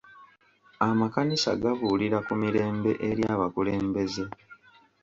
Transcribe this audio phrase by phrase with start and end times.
[0.89, 4.23] Amakanisa gabuulira ku mirembe eri abakulembeze.